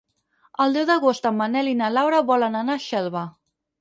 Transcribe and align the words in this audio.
El 0.63 0.77
deu 0.77 0.87
d'agost 0.91 1.29
en 1.31 1.37
Manel 1.41 1.69
i 1.73 1.75
na 1.83 1.91
Laura 1.99 2.25
volen 2.31 2.59
anar 2.63 2.79
a 2.81 2.85
Xelva. 2.87 3.25